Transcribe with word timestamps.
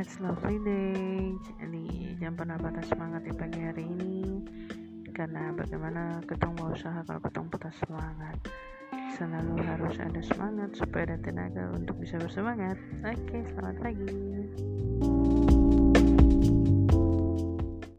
It's 0.00 0.16
lovely 0.16 0.56
day. 0.64 1.36
Jadi 1.60 2.16
jangan 2.16 2.32
pernah 2.40 2.56
patah 2.56 2.80
semangat 2.88 3.20
di 3.20 3.36
pagi 3.36 3.60
hari 3.60 3.84
ini. 3.84 4.40
Karena 5.12 5.52
bagaimana 5.52 6.24
ketong 6.24 6.56
mau 6.56 6.72
usaha 6.72 7.04
kalau 7.04 7.20
ketong 7.20 7.52
patah 7.52 7.74
semangat. 7.84 8.40
Selalu 9.20 9.60
harus 9.60 10.00
ada 10.00 10.24
semangat 10.24 10.72
supaya 10.72 11.04
ada 11.04 11.20
tenaga 11.20 11.68
untuk 11.76 12.00
bisa 12.00 12.16
bersemangat. 12.16 12.80
Oke 13.04 13.44
selamat 13.52 13.76
pagi. 13.84 14.79